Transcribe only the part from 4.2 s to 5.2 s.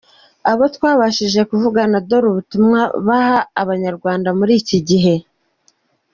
muri iki gihe: